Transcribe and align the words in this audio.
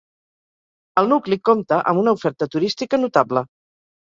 El 1.01 1.09
nucli 1.11 1.39
compta 1.51 1.79
amb 1.93 2.03
una 2.05 2.15
oferta 2.19 2.51
turística 2.57 3.03
notable. 3.07 3.45